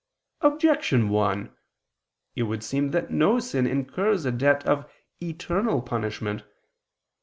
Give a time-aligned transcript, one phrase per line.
[0.41, 1.55] Objection 1:
[2.35, 6.43] It would seem that no sin incurs a debt of eternal punishment.